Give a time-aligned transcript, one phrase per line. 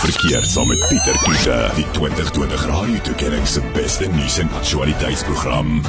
[0.00, 5.82] verkeer saam met Pieter Kiefer, die 2020 Radio Tuigering se beste nuus en aktualiteitsprogram.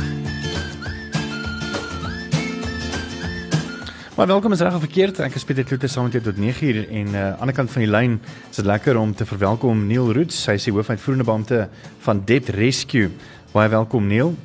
[4.16, 5.22] Maar welkom is reg of verkeerd.
[5.24, 7.72] Ek is Pieter Kloete saam met jou tot 9uur en aan uh, die ander kant
[7.72, 8.20] van die lyn
[8.50, 10.44] is dit lekker om te verwelkom Neil Roots.
[10.52, 11.64] Hy is die hoofuitvoerende beampte
[12.04, 13.14] van Debt Rescue.
[13.56, 14.36] Baie welkom Neil.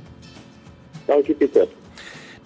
[1.11, 1.67] Dankie Pieter.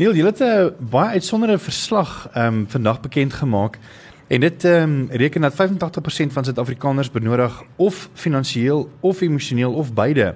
[0.01, 3.77] Neil, jy het 'n baie uitsonderlike verslag ehm um, vandag bekend gemaak
[4.31, 5.57] En dit ehm um, reken dat 85%
[6.33, 10.35] van Suid-Afrikaners benodig of finansiëel of emosioneel of beide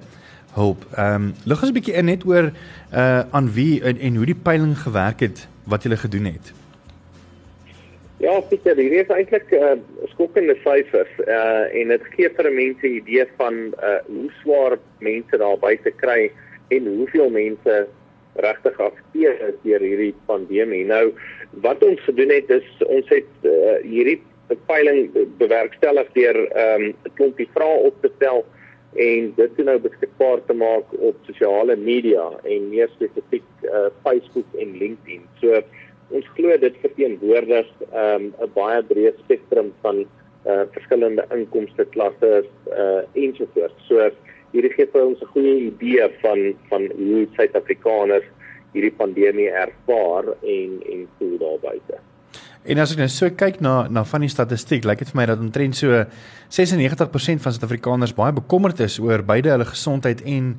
[0.53, 0.85] hulp.
[0.95, 2.51] Ehm um, lig ons 'n bietjie in net oor
[2.93, 6.51] uh aan wie en, en hoe die peiling gewerk het wat julle gedoen het.
[8.17, 12.87] Ja, Pieter, hier is eintlik 'n uh, skokkende syfers uh en dit gee vir mense
[12.87, 13.53] 'n idee van
[13.89, 16.31] uh hoe swaar mense daar buite kry
[16.67, 17.87] en hoeveel mense
[18.43, 20.83] regtig afskeer is deur hierdie pandemie.
[20.85, 21.13] Nou
[21.65, 24.19] wat ons gedoen het is ons het uh, hierdie
[24.67, 28.45] peiling bewerkstellig deur ehm, 'n um, klompie vrae op te stel
[28.95, 34.77] en dit nou beskikbaar te maak op sosiale media en meer spesifiek uh, Facebook en
[34.77, 35.23] LinkedIn.
[35.41, 35.61] So
[36.09, 40.05] ons glo dit verteenwoordig ehm, 'n um, baie breë spektrum van
[40.45, 43.87] uh, verskillende inkomste klasse uh, ensovoorts.
[43.87, 44.11] So
[44.55, 48.27] hierdie gee vir ons 'n goeie idee van van hoe Suid-Afrikaners
[48.73, 51.99] hierdie pandemie ervaar en en voel daar buite.
[52.65, 55.25] En as ek nou so kyk na na van die statistiek, lyk dit vir my
[55.29, 56.05] dat omtrent so
[56.49, 60.55] 96% van Suid-Afrikaners baie bekommerd is oor beide hulle gesondheid en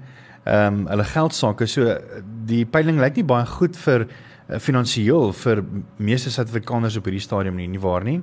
[0.46, 1.66] ehm um, hulle geld sake.
[1.66, 1.98] So
[2.46, 5.64] die peiling lyk nie baie goed vir uh, finansiëel vir
[5.98, 8.20] meeste Suid-Afrikaners op hierdie stadium nie, nie waar nie?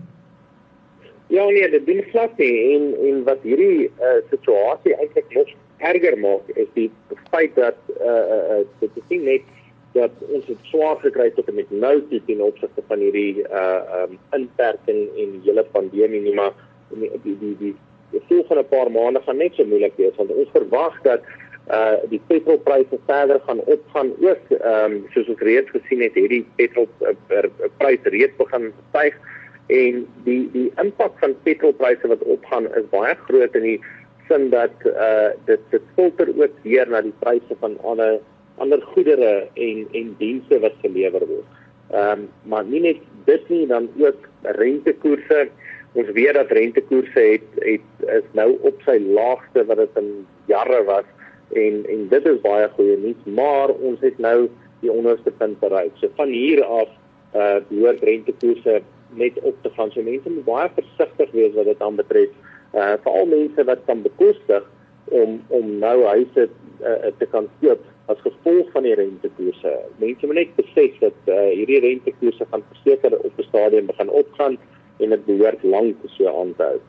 [1.28, 2.76] Ja nee, dit doen glad nie.
[2.76, 6.92] En en wat hierdie uh, situasie eintlik nog erger maak is die
[7.32, 9.52] feit dat uh, uh, dit is nie net
[9.94, 14.04] dat ons het swaar gekry tot en met nou toe ten opsigte van hierdie uh
[14.04, 16.54] um inperking en die hele pandemie nie maar
[16.94, 17.74] die die die die
[18.14, 21.30] die volgende paar maande gaan net so moeilik wees want ons verwag dat
[21.78, 26.34] uh die petrolpryse verder gaan opgaan ook ehm um, soos ons reeds gesien het het
[26.38, 29.20] die petrolprys reeds begin styg
[29.68, 33.80] en die die impak van petrolpryse wat opgaan is baie groot in die
[34.28, 38.20] sin dat uh dit dit filter ook weer na die pryse van ander
[38.58, 41.50] ander goedere en en dienste wat gelewer word.
[41.92, 45.48] Ehm um, maar nie net dit nie dan ook rentekoerse.
[45.94, 50.12] Ons weet dat rentekoerse het het is nou op sy laagste wat dit in
[50.52, 51.08] jare was
[51.54, 54.50] en en dit is baie goeie nuus, maar ons het nou
[54.82, 55.92] die onderste punt bereik.
[56.02, 56.90] So van hier af
[57.36, 58.82] uh behoort rentekoerse
[59.16, 59.92] net op te gaan.
[59.92, 62.30] So mense moet baie versigtig wees wat dit aanbetref.
[62.74, 64.70] Uh veral mense wat kan bekostig
[65.12, 66.48] om om nou huise
[66.82, 67.82] uh, te kan koop
[68.12, 69.74] as gevolg van die rentekoerse.
[70.02, 74.58] Mense moet net besef dat uh, hierdie rentekoerse gaan verseker op 'n stadium begin opgaan
[75.00, 76.80] en dit behoort lank so aan te hou.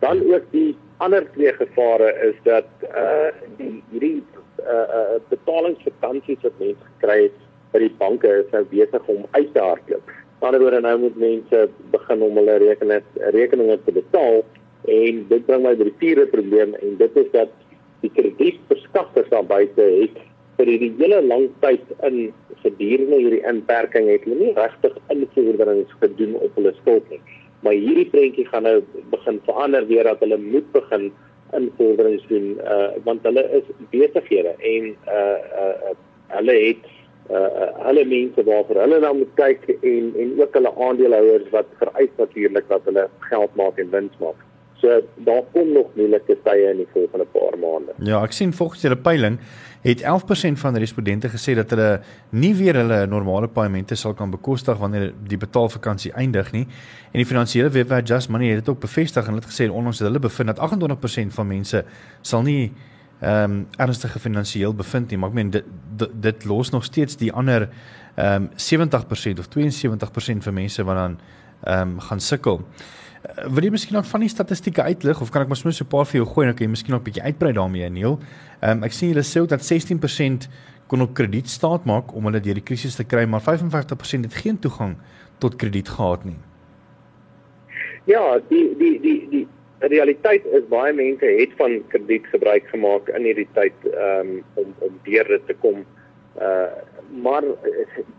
[0.00, 4.22] Dan ook die ander twee gevare is dat uh die hierdie
[4.60, 7.38] uh, uh betalingsvakansies wat mense gekry het
[7.72, 10.10] by die banke is nou besig om uit te hardloop.
[10.40, 14.42] Anderswoorde nou moet mense begin om hulle rekeninge rekeninge te betaal
[14.84, 17.52] en dit bring my by die vierde probleem en dit is dat
[18.04, 20.18] die kredietverskaffers daar buite het
[20.58, 22.18] vir hierdie hele lang tyd in
[22.62, 27.20] gedurende hierdie inperking het hulle nie regtig invorderings gedoen op hulle skuld nie.
[27.64, 28.76] Maar hierdie prentjie gaan nou
[29.12, 31.08] begin verander weer dat hulle moet begin
[31.56, 35.94] invorderings doen uh want hulle is besighede en uh uh
[36.36, 36.86] hulle het
[37.30, 42.12] uh hulle mense waarvoor hulle nou moet kyk en en ook hulle aandeelhouers wat vereis
[42.16, 44.40] natuurlik dat hulle geld maak en wins maak.
[44.84, 47.94] So daar kom nog moeilike tye in die volgende paar maande.
[48.04, 49.38] Ja, ek sien volgens julle peiling
[49.84, 54.78] het 11% van respondente gesê dat hulle nie weer hulle normale paemente sal kan bekostig
[54.80, 56.64] wanneer die betaalvakansie eindig nie.
[57.12, 60.08] En die finansiële webwerf Just Money het dit ook bevestig en het gesê onlangs het
[60.08, 61.84] hulle bevind dat 28% van mense
[62.20, 62.72] sal nie
[63.20, 65.64] ehm um, ernstige finansiëel bevind nie, maar ek meen dit,
[65.96, 67.68] dit los nog steeds die ander
[68.14, 71.18] ehm um, 70% of 72% van mense wat dan
[71.64, 72.60] ehm um, gaan sukkel.
[72.60, 75.84] Uh, wil jy miskien ook van die statistieke uitlig of kan ek maar sommer so
[75.84, 77.90] 'n paar vir jou gooi en dan kan jy miskien ook 'n bietjie uitbrei daarmee
[77.90, 78.18] Neil.
[78.60, 80.48] Ehm um, ek sien julle sê ook dat 16%
[80.86, 84.34] kon op krediet staat maak om hulle deur die krisis te kry, maar 55% het
[84.34, 84.96] geen toegang
[85.38, 86.38] tot krediet gehad nie.
[88.04, 89.46] Ja, die die die die
[89.88, 94.98] realiteit is baie mense het van krediet gebruik gemaak in hierdie tyd um, om om
[95.04, 95.84] deur dit te kom.
[96.40, 96.66] Uh
[97.22, 97.44] maar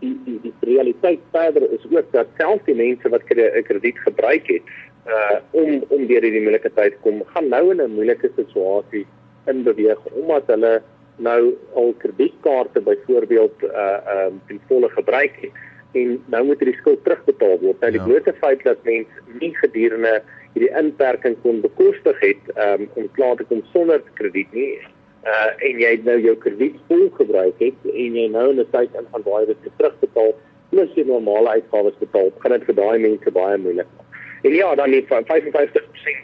[0.00, 4.46] die die die realiteit verder is ook dat selfs die mense wat 'n krediet gebruik
[4.46, 4.62] het,
[5.06, 9.06] uh om om deur hierdie moeilike tyd kom, gaan nou in 'n moeilike situasie
[9.46, 10.82] in beweeg omdat hulle
[11.16, 15.50] nou al kredietkaarte byvoorbeeld uh um ten volle gebruik het
[15.92, 17.80] en nou moet hierdie skuld terugbetaal word.
[17.80, 18.06] Nou die Ja.
[18.06, 19.06] blote feit dat mens
[19.40, 20.22] nie gedurende
[20.56, 24.72] hierdie inperking kon bekostig het um, om klaar te kom sonder krediet nie.
[25.26, 28.94] Uh en jy nou jou krediet vol gebruik het en jy nou in 'n tyd
[28.96, 30.32] in gaan jy dit terugbetaal
[30.70, 33.86] plus jy normale uitgawes betaal, gaan dit vir daai mense baie moeilik.
[34.42, 35.10] En ja, dan die 55%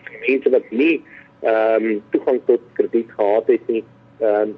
[0.09, 1.03] van mense wat nie
[1.43, 3.85] ehm um, toegang tot krediet gehad het nie,
[4.21, 4.57] ehm um,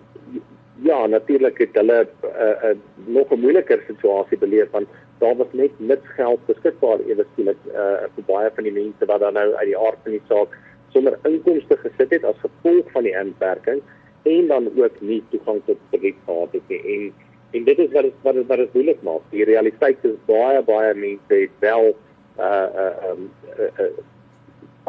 [0.83, 2.77] ja, natuurlik het hulle 'n uh, uh,
[3.07, 4.89] nog 'n moeiliker situasie beleef want
[5.19, 9.21] daar was net niks geld beskikbaar ewe skielik uh, vir baie van die mense wat
[9.23, 10.57] dan nou uit die aard van die saak
[10.95, 13.83] sonder inkomste gesit het as gevolg van die inperking
[14.31, 16.81] en dan ook nie toegang tot krediet gehad het nie.
[16.97, 17.13] En
[17.55, 19.27] en dit is wat dit wat dit wat dit moeilik maak.
[19.31, 21.93] Die realiteit is baie baie mense het wel
[22.39, 23.29] uh uh um
[23.59, 23.93] uh, uh,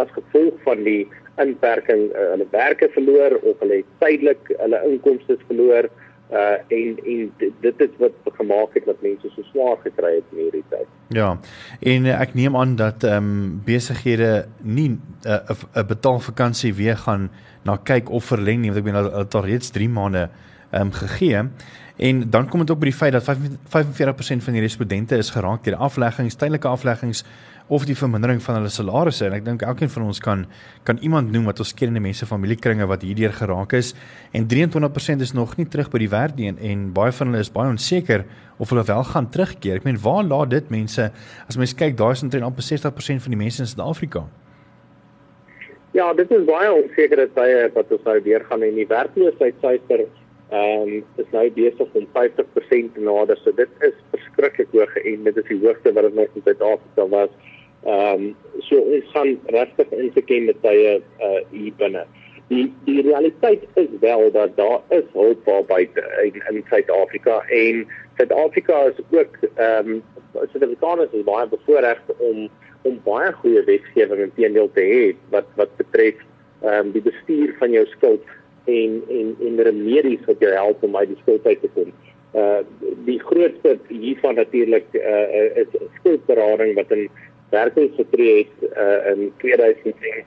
[0.02, 1.04] as gevolg van die
[1.42, 7.32] inperking uh, hulle werke verloor of hulle het tydelik hulle inkomste verloor uh en en
[7.60, 10.88] dit, is wat gemaak het dat mense so swaar gekry het in hierdie tyd.
[11.08, 11.38] Ja.
[11.80, 16.98] En uh, ek neem aan dat ehm um, besighede nie 'n uh, 'n betaalvakansie weer
[16.98, 17.30] gaan
[17.64, 20.30] na kyk of verleng nie want ek bedoel hulle het al reeds 3 maande
[20.72, 21.44] ehm um, gegee.
[21.96, 25.64] En dan kom dit ook by die feit dat 45% van die respondente is geraak
[25.64, 27.24] deur afleggings, tydelike afleggings
[27.68, 30.46] of die vermindering van hulle salarisse en ek dink elkeen van ons kan
[30.86, 33.94] kan iemand noem wat ons ken in mense familiekringe wat hierdeur geraak is
[34.38, 37.42] en 23% is nog nie terug by die werk nie en, en baie van hulle
[37.42, 38.26] is baie onseker
[38.60, 39.82] of hulle wel gaan terugkeer.
[39.82, 41.10] Ek meen waar laat dit mense
[41.50, 44.24] as mens kyk daar is omtrent amper 60% van die mense in Suid-Afrika.
[45.96, 50.06] Ja, dit is baie onsekere tye wat ons nou weer gaan en die werkloosheidsyfer
[50.54, 53.40] ehm um, is nou besig om 50% te nader.
[53.42, 57.08] So dit is verskriklik hoog en dit is die hoogste wat dit nog in Suid-Afrika
[57.16, 57.34] was.
[57.86, 58.36] Ehm um,
[58.66, 62.06] so ons gaan regtig insekende tye uh hier binne.
[62.50, 67.84] Die die realiteit is wel dat daar is hulp daar buite in, in Suid-Afrika en
[68.18, 70.02] Suid-Afrika is ook ehm um,
[70.34, 72.48] Suid-Afrikaners is baie bevoorreg om
[72.90, 75.04] om baie goeie wetgewing in teendeel te hê
[75.36, 76.18] wat wat betref
[76.64, 78.26] ehm um, die bestuur van jou skuld
[78.66, 81.94] en en en remedies wat jou help om uit die skuld uit te kom.
[82.34, 82.66] Uh
[83.06, 87.10] die grootste hiervan natuurlik uh is skuldberading wat in
[87.50, 90.24] werking getree het uh in 2010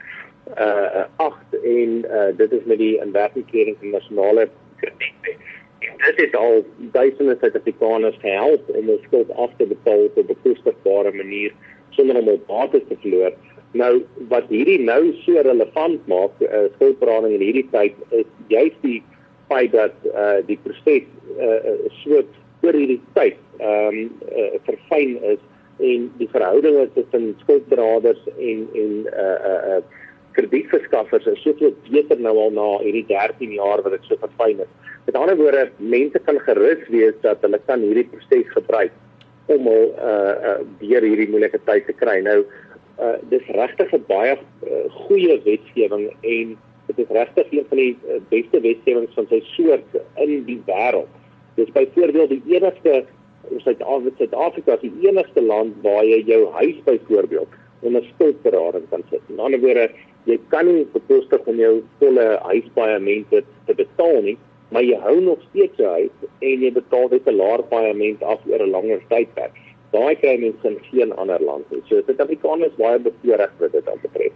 [0.56, 5.36] uh 8 en uh dit is met die inwerkingtreding van nasionale krediet.
[5.78, 10.26] En dit het al duisende Suid-Afrikaners gehelp om hul skuld af te betaal op 'n
[10.26, 11.52] bekostigbare manier
[11.90, 13.32] sonder om hul bates te verloor.
[13.72, 19.02] Nou wat hierdie nou so relevant maak, uh, skuldberading in hierdie tyd is juist die
[19.48, 21.04] feit dat uh, die proses
[21.38, 22.22] uh, so
[22.62, 25.40] oor hierdie tyd ehm um, uh, verfyn is
[25.78, 29.80] en die verhoudinge tussen skuldberaders en en uh uh, uh
[30.38, 34.70] kredietverskaffers is soveel beter nou al na hierdie 13 jaar wat dit so verfyn is.
[35.08, 38.94] Met ander woorde, mense kan gerus wees dat hulle kan hierdie proses gebruik
[39.50, 42.20] om hul uh uh deur hierdie moeilike tyd te kry.
[42.26, 42.38] Nou
[43.02, 46.56] uh dis regtig 'n baie uh, goeie wetgewing en
[46.88, 51.10] dit is regtig een van die uh, beste wetgewings van sy soort in die wêreld.
[51.58, 53.04] Dis byvoorbeeld die enigste
[53.64, 57.48] Suid-Afrika is die enigste land waar jy jou huis byvoorbeeld
[57.80, 59.22] onder skuldberading kan sit.
[59.28, 59.88] In ander woorde,
[60.24, 64.36] jy kan nie bekostig om jou volle huispaaiement te betaal nie,
[64.74, 68.40] maar jy hou nog steeds jou huis en jy betaal dit 'n laer paaiement af
[68.46, 69.54] oor 'n langer tydperk.
[69.92, 71.82] Daai kry mense in geen ander land nie.
[71.88, 74.32] So Suid-Afrikaners baie bevoorreg wat dit aanbetref.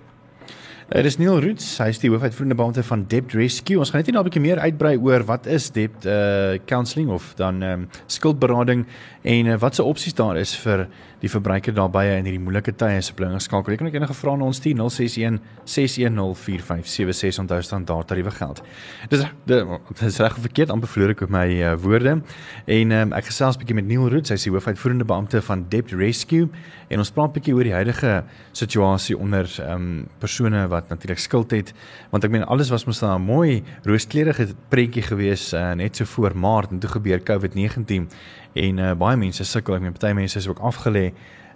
[0.92, 3.78] Dit is Neil Roots, hy is die hoofuitvoerende beampte van Debt Rescue.
[3.80, 7.62] Ons gaan net 'n bietjie meer uitbrei oor wat is debt uh counselling of dan
[7.62, 8.84] um skuldberading
[9.22, 10.88] en uh, wat se opsies daar is vir
[11.22, 13.72] die verbruiker daarbye in hierdie moeilike tye se blinge skakel.
[13.72, 18.30] Jy kan ook enige vrae na ons stuur 061 610 4576 onthou staan daar tariewe
[18.30, 18.62] geld.
[19.08, 22.18] Dis dit is reg verkeerd amper verloor ek my uh, woorde.
[22.66, 25.64] En um, ek gesels 'n bietjie met Neil Roots, hy is die hoofuitvoerende beampte van
[25.68, 26.50] Debt Rescue
[26.90, 31.54] en ons praat 'n bietjie oor die huidige situasie onder um persone wat natuurlik skuld
[31.54, 31.72] het
[32.10, 36.04] want ek meen alles was mos nou 'n mooi rooskleurige prentjie gewees uh, net so
[36.04, 38.10] voor Maart en toe gebeur COVID-19
[38.52, 41.12] en uh, baie mense sukkel ek meen party mense is ook afgelê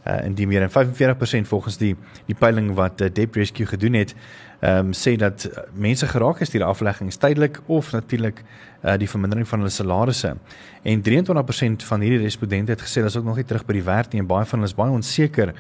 [0.07, 1.95] uh, in die meer en 45% volgens die
[2.27, 4.15] die peiling wat uh, Debt Rescue gedoen het
[4.61, 8.43] ehm um, sê dat mense geraak is deur afleggings tydelik of natuurlik
[8.85, 10.37] uh, die vermindering van hulle salarisse.
[10.83, 13.85] En 23% van hierdie respondente het gesê hulle is ook nog nie terug by die
[13.85, 15.53] werk nie en baie van hulle is baie onseker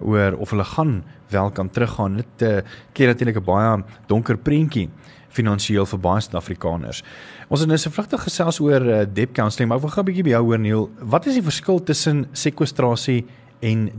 [0.00, 2.16] oor of hulle gaan wel kan teruggaan.
[2.16, 2.60] Dit uh,
[2.92, 4.88] keer natuurlik 'n baie donker prentjie
[5.32, 7.02] finansiëel vir baie Suid-Afrikaners.
[7.48, 10.06] Ons het nou so vlugtig gesels oor uh, debt counselling, maar ek wil gou 'n
[10.10, 10.90] bietjie by jou hoor Neil.
[11.00, 13.24] Wat is die verskil tussen sekwestrasie
[13.62, 13.90] en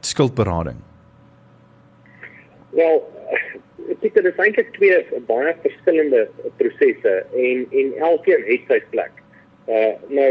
[0.00, 0.76] skuldberading?
[2.70, 3.00] Wel,
[3.88, 6.26] ek dink dit is eintlik twee baie verskillende
[6.60, 7.14] prosesse
[7.46, 9.22] en en elkeen het sy plek.
[9.66, 10.30] Uh nou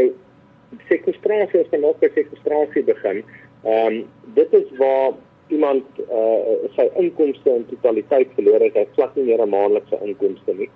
[0.88, 3.24] sekwestrasie as dan ook by sekwestrasie begin.
[3.64, 4.02] Ehm um,
[4.38, 5.16] dit is waar
[5.52, 10.54] iemand uh sy inkomste in totaliteit verloor het, hy glad nie meer 'n maandelikse inkomste
[10.62, 10.70] nie.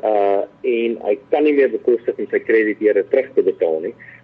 [0.00, 3.92] Uh en hy kan nie meer bekostig om sy krediteure terug te betaal nie.
[3.92, 4.17] Uh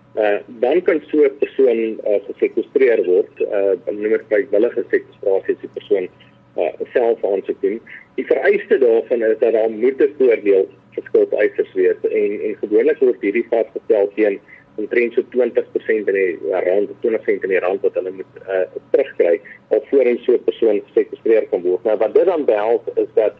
[0.46, 3.34] dan kan so 'n persoon uh, gesekwestreer word.
[3.40, 6.08] Uh nommer 5 willige sekwestrasie as die persoon
[6.56, 7.80] uh self aansoek doen.
[8.14, 12.98] Die vereiste daarvan is dat daar moet 'n voordeel vir skuldeisers wees en en gewoonlik
[12.98, 14.38] word hierdie vasgestel teen
[14.76, 19.40] omtrent so 20% in die rand 20% in die rand wat hulle moet uh, terugkry
[19.68, 21.84] alvorens so 'n persoon gesekwestreer kan word.
[21.84, 23.34] Nou wat dit dan behels is dat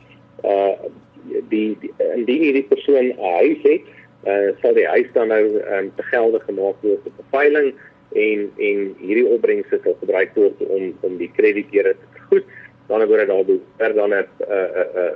[0.45, 0.75] uh
[1.49, 3.83] die, die indien hierdie persoon 'n huis het,
[4.27, 7.75] uh sal die huis dan nou um, te gelde gemaak word op 'n veiling
[8.13, 12.43] en en hierdie opbrengste sal gebruik word om om die krediteure te.
[12.87, 14.25] Dan word dit daar behoort dan 'n 'n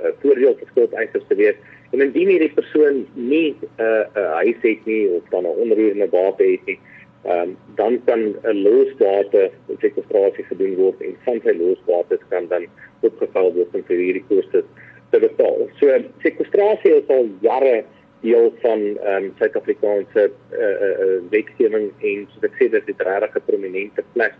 [0.08, 1.56] 'n voordeel vir skuldeisers te wees.
[1.92, 5.58] En indien hierdie persoon nie 'n uh, 'n uh, huis het nie of dan 'n
[5.64, 6.78] onroerende bate het nie,
[7.26, 9.50] um, dan kan 'n losbate
[9.80, 12.66] sekwestrasie gedoen word en van sy losbates kan dan
[13.00, 14.64] opgevul word om vir hierdie koste
[15.10, 15.68] te betaal.
[15.80, 17.84] So sekwestrasie is al jare
[18.20, 22.86] deel van ehm um, Suid-Afrikaanse eh uh, eh uh, wetgewing en soos ek sê dit
[22.86, 24.34] het regtig 'n prominente plek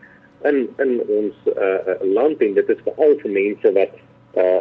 [0.44, 3.94] in in ons eh uh, land en dit is veral vir mense wat
[4.36, 4.60] uh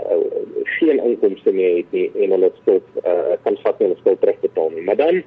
[0.79, 4.83] geen inkomste meer het nie en hulle skuld uh kan vat hulle skuld terugbetaal nie.
[4.83, 5.23] Maar dan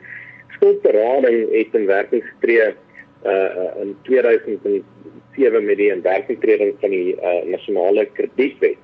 [0.57, 2.73] skuldberading het in werking getree
[3.25, 8.81] uh in 2007 met die inwerkingtreding van die uh nasionale kredietwet.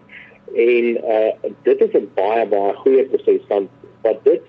[0.55, 0.85] En
[1.17, 1.33] uh
[1.63, 3.71] dit is 'n baie baie goeie proses want
[4.03, 4.43] wat dit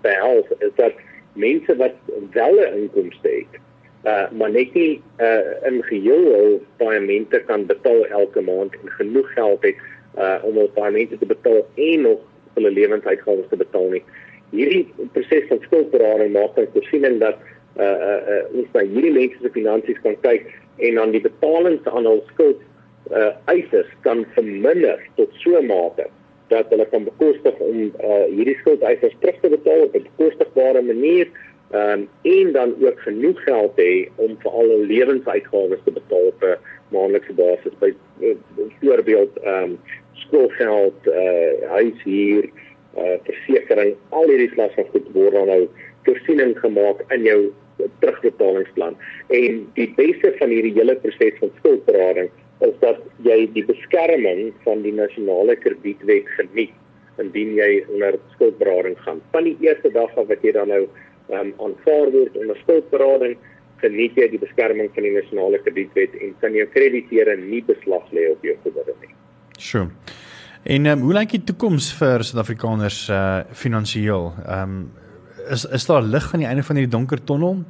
[0.00, 0.92] behels is dat
[1.32, 1.94] mense wat
[2.32, 3.60] wel 'n inkomste het
[4.04, 9.32] uh maar net nie uh in geheel hul paemente kan betaal elke maand en genoeg
[9.32, 9.74] geld het
[10.16, 12.20] uh om hul paemente te betaal en nog
[12.54, 14.02] hulle lewensuitgawes te betaal nie.
[14.50, 17.42] Hierdie proses van skuldberading maak dan voorsiening dat
[17.78, 21.90] uh uh, uh ons by hierdie mense se finansies kan kyk en dan die betalings
[21.90, 22.62] aan hul skuld
[23.10, 26.06] uh eisers kan verminder tot so 'n mate
[26.48, 31.28] dat hulle kan bekostig om uh hierdie skuldeisers terug te betaal op 'n bekostigbare manier
[31.72, 36.42] um, en dan ook genoeg geld hê om vir al hul lewensuitgawes te betaal op
[36.42, 36.56] 'n
[36.88, 37.94] maandelikse basis by
[38.80, 39.78] voorbeeld ehm um,
[40.12, 42.50] skoolgeld, uh huishuur,
[42.96, 45.68] uh versekerings, al hierdie klas van goed word dan nou
[46.02, 47.40] voorsiening gemaak in jou
[48.00, 48.96] terugbetalingsplan.
[49.28, 52.30] En die beste van hierdie hele proses van skuldberading
[52.66, 56.74] is dat jy die beskerming van die nasionale kredietwet geniet
[57.22, 59.20] indien jy onder skuldberading gaan.
[59.34, 60.84] Van die eerste dag af wat jy dan nou
[61.34, 63.34] um, aanvaar word onder skuldberading,
[63.82, 68.28] geniet jy die beskerming van die nasionale kredietwet en kan jou krediteure nie beslag lê
[68.32, 69.12] op jou goedere nie.
[69.58, 69.88] Sjoe.
[70.68, 73.20] En um, hoe lyk die toekoms vir Suid-Afrikaners uh
[73.56, 74.32] finansiëel?
[74.44, 74.80] Ehm um,
[75.48, 77.62] is is daar lig aan die einde van hierdie donker tonnel?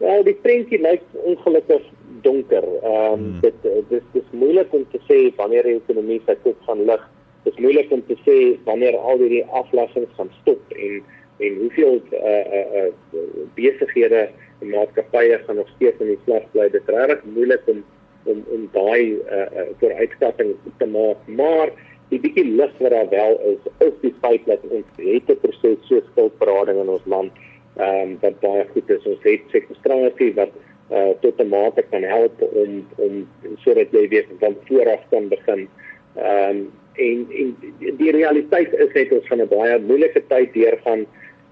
[0.00, 1.84] Wel, die prentjie lyk ongelukkig
[2.24, 2.64] donker.
[2.82, 3.40] Ehm um, hmm.
[3.40, 7.04] dit dis dis moeilik om te sê wanneer die ekonomie sy kop gaan lig.
[7.44, 8.38] Dit is moeilik om te sê
[8.68, 11.02] wanneer al hierdie aflassings gaan stop en
[11.44, 14.28] en hoeveel uh uh, uh besighede
[14.60, 16.68] en maatskappye gaan nog steeds in die slag bly.
[16.70, 17.82] Dit is regtig moeilik om
[18.24, 21.26] om om daai uh, uh vooruitskatting te maak.
[21.26, 21.72] Maar
[22.12, 25.88] die bietjie lig wat daar wel is, is die feit dat ons het 'n proses
[25.88, 27.32] so skuldberading in ons land
[27.76, 29.06] ehm um, wat baie goed is.
[29.06, 30.52] Ons het sekwestrasie wat
[30.90, 33.28] uh tot 'n mate kan help om om
[33.64, 35.68] sodat jy weet van vooraf kan begin.
[36.16, 37.56] Ehm um, en en
[37.96, 41.06] die realiteit is net ons van 'n baie moeilike tyd deurgaan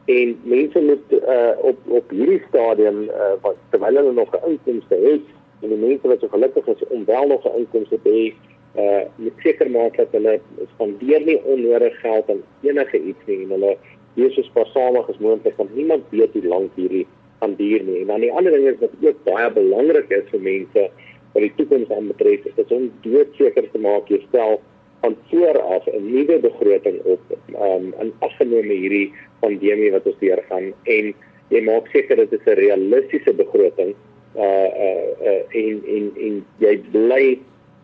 [0.04, 4.94] en mense moet uh, op op hierdie stadium uh, wat terwyl hulle nog 'n inkomste
[4.94, 5.26] het
[5.62, 8.26] en die mense wat so gelukkig is om wel nog 'n inkomste te hê
[8.82, 10.40] uh moet seker maak dat hulle
[10.74, 13.76] spandeer nie onnodig geld aan enige iets nie en hulle
[14.14, 17.06] wees so spaarsamig as moontlik want niemand weet hoe lank hierdie
[17.42, 18.00] gaan duur nie.
[18.02, 20.90] En dan die ander ding is wat ook baie belangrik is vir mense
[21.32, 24.60] wat die toekoms aanbetref is om doodseker te maak jy stel
[25.02, 27.20] van vooraf 'n nuwe begroting op
[27.68, 31.14] um in afgenome hierdie pandemie wat ons deur gaan en
[31.54, 33.94] jy maak seker dit is 'n realistiese begroting
[34.36, 37.38] uh uh, uh en en en jy bly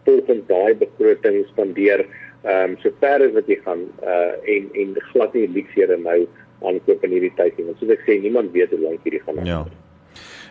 [0.04, 2.06] volgens daai begroting spandeer
[2.44, 6.20] um so ver as wat jy gaan uh en en glad nie luksere nou
[6.62, 9.44] aankoop in hierdie tyd nie want soos ek sê niemand weet hoe lank hierdie gaan
[9.46, 9.64] Ja.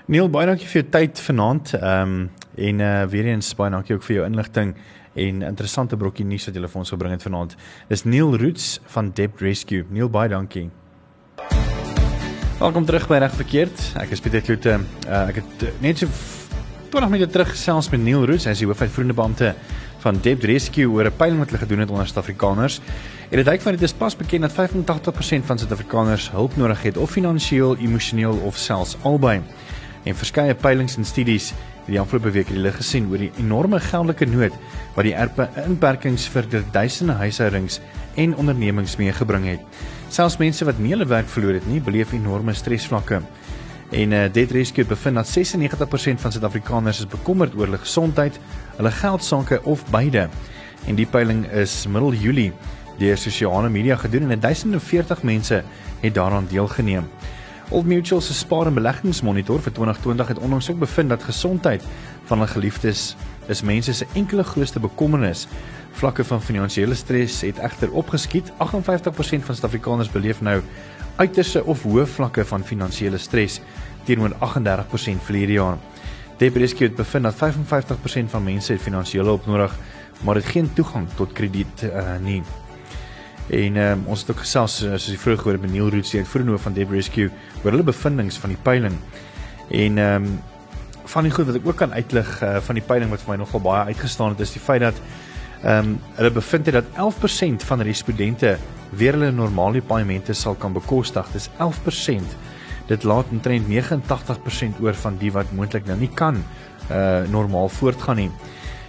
[0.08, 1.74] Neil baie dankie vir jou tyd vanaand.
[1.76, 4.76] Ehm um, en uh weer eens baie dankie ook vir jou inligting
[5.14, 7.56] en interessante brokkie nuus wat jy vir ons gebring het vanaand.
[7.90, 9.86] Dis Neil Roots van Debt Rescue.
[9.90, 10.70] Neil baie dankie.
[12.60, 13.84] Welkom terug by Reg Verkeerd.
[14.02, 14.80] Ek is Pieter Kloete.
[15.06, 16.08] Uh, ek het net so
[16.90, 19.52] 20 minute terug gesels met Neil Roots, hy is die hoofuitvoerende beampte
[20.04, 22.80] van Debt Rescue oor 'n peiling wat hulle gedoen het onder Suid-Afrikaners.
[23.30, 26.98] En dit lyk van dit is pas bekend dat 85% van Suid-Afrikaners hulp nodig het
[26.98, 29.42] of finansiëel, emosioneel of selfs albei.
[30.04, 34.26] En verskeie peilings en studies het die afgelope week hulle gesien oor die enorme geldelike
[34.26, 34.56] nood
[34.96, 35.16] wat die
[35.66, 37.80] inperkings vir duisende huishoudings
[38.16, 39.60] en ondernemings meegebring het.
[40.10, 43.22] Selfs mense wat nie hulle werk verloor het nie, beleef enorme stresvlakke.
[43.90, 45.42] En uh, Debt Rescue bevind dat 96%
[46.16, 48.40] van Suid-Afrikaners is bekommerd oor hulle gesondheid,
[48.76, 50.28] hulle geldsaake of beide.
[50.86, 52.52] En die peiling is middel Julie
[52.98, 55.64] deur sosiale media gedoen en 1040 mense
[56.00, 57.10] het daaraan deelgeneem.
[57.70, 61.84] Old Mutual se spaar en beleggingsmonitor vir 2020 het onlangs ook bevind dat gesondheid
[62.26, 63.16] van hulle geliefdes
[63.48, 65.48] is mense se enkele grootste bekommernis.
[65.92, 68.52] Vlakke van finansiële stres het egter opgeskiet.
[68.52, 68.56] 58%
[69.48, 70.62] van Suid-Afrikaners beleef nou
[71.18, 73.60] uiterste of hoë vlakke van finansiële stres
[74.08, 75.78] teenoor 38% verlede jaar.
[76.38, 79.74] Depreskie het bevind dat 55% van mense finansiële hulp nodig,
[80.22, 82.42] maar het geen toegang tot krediet uh, nie.
[83.50, 86.60] En um, ons het ook gesels soos jy vroeër gehoor met Neil Roots, die uitvoerende
[86.60, 87.30] van Depreskie,
[87.64, 89.02] oor hulle bevindinge van die peiling.
[89.72, 90.38] En ehm um,
[91.08, 93.38] van die goed wat ek ook kan uitlig uh, van die peiling wat vir my
[93.40, 94.98] nogal baie uitgestaan het, is die feit dat
[95.64, 98.58] ehm um, hulle bevind het dat 11% van respondente
[98.90, 101.28] weer hulle normale paemente sal kan bekostig.
[101.34, 102.38] Dis 11%.
[102.88, 106.44] Dit laat omtrent 89% oor van die wat moontlik nou nie kan
[106.92, 108.32] uh normaal voortgaan nie.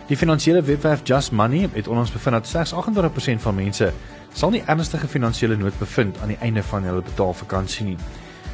[0.08, 3.92] Die finansiële webwerf Just Money het onlangs bevind dat slegs 28% van mense
[4.32, 7.96] sal nie ernstige finansiële nood bevind aan die einde van hulle betaalvakansie nie.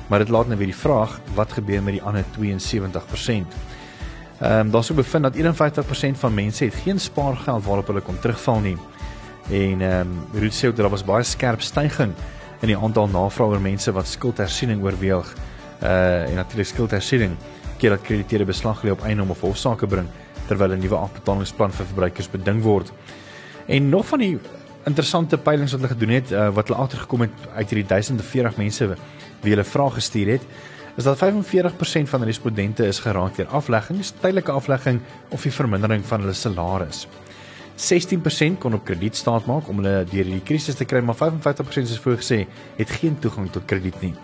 [0.09, 3.47] Maar dit laat nou weer die vraag, wat gebeur met die ander 72%?
[4.41, 8.19] Ehm um, daar's ook bevind dat 51% van mense het geen spaargeld waarop hulle kon
[8.19, 8.77] terugval nie.
[9.51, 12.21] En ehm um, Ruth sê ook dat daar was baie skerp stygings
[12.61, 15.35] in die aantal navrae oor mense wat skuldhersiening oorweeg.
[15.83, 17.37] Uh en natuurlik skuldhersiening
[17.79, 20.09] keer dat krediteure beslag lê op eiendom of hofsaake bring
[20.49, 22.93] terwyl 'n nuwe afbetalingsplan vir verbruikers beding word.
[23.67, 24.39] En nog van die
[24.85, 28.97] interessante peilings wat hulle gedoen het uh, wat hulle agtergekom het uit hierdie 1040 mense
[29.41, 30.43] wie hulle vrae gestuur het
[30.97, 36.21] is dat 45% van respondente is geraak deur afleggings, tydelike aflegging of die vermindering van
[36.21, 37.09] hulle salaris.
[37.75, 41.89] 16% kon op krediet staat maak om hulle deur die krisis te kry, maar 55%
[41.91, 42.45] soos voorgesê
[42.79, 44.15] het geen toegang tot krediet nie.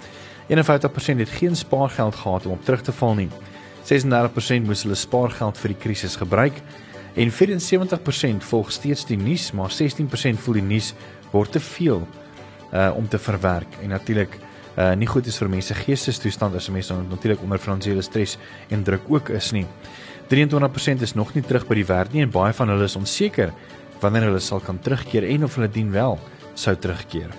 [0.51, 3.29] 51% het geen spaargeld gehad om op terug te val nie.
[3.87, 6.63] 36% moes hulle spaargeld vir die krisis gebruik
[7.19, 10.95] en 74% volg steeds die nuus, maar 16% voel die nuus
[11.33, 12.07] word te veel
[12.71, 14.37] uh om te verwerk en natuurlik
[14.79, 18.37] uh nie goed is vir mense geestestoestand as mense natuurlik onder finansiële stres
[18.71, 19.67] en druk ook is nie.
[20.31, 23.51] 23% is nog nie terug by die werk nie en baie van hulle is onseker
[24.01, 26.19] wanneer hulle sal kan terugkeer en of hulle dien wel
[26.55, 27.33] sou terugkeer.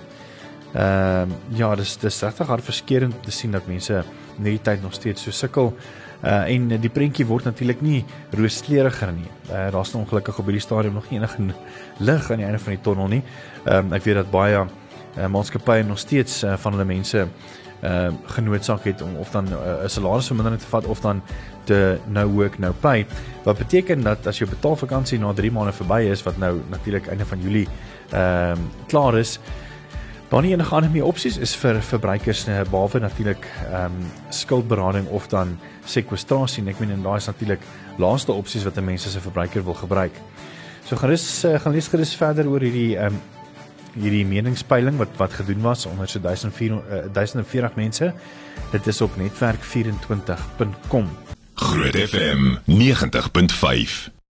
[0.72, 4.04] Ehm uh, ja, dis dis regtig hartverskeurende te sien dat mense
[4.38, 5.72] in hierdie tyd nog steeds so sukkel.
[6.22, 9.28] Uh en die prentjie word natuurlik nie rooskleuriger nie.
[9.50, 11.54] Uh daar's nog ongelukkig op hierdie stadium nog nie enige
[11.98, 13.22] lig aan die einde van die tonnel nie.
[13.64, 17.26] Ehm um, ek weet dat baie uh, maatskappye nog steeds uh, van hulle mense
[17.82, 21.22] ehm uh, genootsaak het om of dan 'n uh, salarisvermindering te vat of dan
[21.64, 23.06] te no work no pay
[23.42, 27.26] wat beteken dat as jou betaalvakansie na 3 maande verby is wat nou natuurlik einde
[27.26, 27.68] van Julie
[28.10, 29.40] ehm um, klaar is
[30.32, 35.08] dan nie enige ander meer opsies is vir verbruikers uh, behalwe natuurlik ehm um, skuldberading
[35.08, 37.60] of dan sekwestrasie en ek meen en daai is natuurlik
[38.00, 40.14] laaste opsies wat 'n mens as 'n verbruiker wil gebruik.
[40.84, 43.20] So gaan rus uh, gaan lees gerus verder oor hierdie ehm um,
[43.94, 48.14] hierdie meningspeiling wat wat gedoen was onder so 1400 uh, 1040 mense.
[48.70, 51.08] Dit is op netwerk24.com.
[51.54, 54.21] Groot FM 90.5